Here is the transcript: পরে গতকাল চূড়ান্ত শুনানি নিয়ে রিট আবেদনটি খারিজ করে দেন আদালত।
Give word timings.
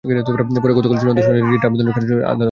পরে 0.03 0.73
গতকাল 0.73 0.97
চূড়ান্ত 0.97 1.19
শুনানি 1.19 1.41
নিয়ে 1.41 1.51
রিট 1.51 1.63
আবেদনটি 1.65 1.91
খারিজ 1.91 2.09
করে 2.09 2.17
দেন 2.17 2.25
আদালত। 2.25 2.39